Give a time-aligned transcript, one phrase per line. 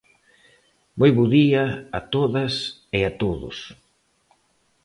[0.99, 1.63] Moi bo día
[1.97, 2.53] a todas
[2.97, 3.57] e a todos.